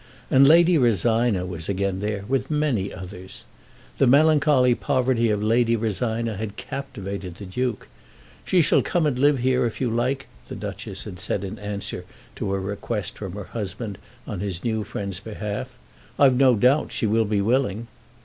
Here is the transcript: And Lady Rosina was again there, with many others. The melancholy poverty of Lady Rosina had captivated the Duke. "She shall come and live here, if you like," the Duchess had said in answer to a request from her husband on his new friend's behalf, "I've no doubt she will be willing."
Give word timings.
And 0.31 0.47
Lady 0.47 0.79
Rosina 0.79 1.45
was 1.45 1.69
again 1.69 1.99
there, 1.99 2.25
with 2.27 2.49
many 2.49 2.91
others. 2.91 3.43
The 3.99 4.07
melancholy 4.07 4.73
poverty 4.73 5.29
of 5.29 5.43
Lady 5.43 5.75
Rosina 5.75 6.37
had 6.37 6.55
captivated 6.55 7.35
the 7.35 7.45
Duke. 7.45 7.87
"She 8.43 8.63
shall 8.63 8.81
come 8.81 9.05
and 9.05 9.19
live 9.19 9.37
here, 9.37 9.63
if 9.67 9.79
you 9.79 9.91
like," 9.91 10.25
the 10.47 10.55
Duchess 10.55 11.03
had 11.03 11.19
said 11.19 11.43
in 11.43 11.59
answer 11.59 12.03
to 12.37 12.51
a 12.51 12.59
request 12.59 13.19
from 13.19 13.33
her 13.33 13.43
husband 13.43 13.99
on 14.25 14.39
his 14.39 14.63
new 14.63 14.83
friend's 14.83 15.19
behalf, 15.19 15.69
"I've 16.17 16.35
no 16.35 16.55
doubt 16.55 16.91
she 16.91 17.05
will 17.05 17.25
be 17.25 17.39
willing." 17.39 17.85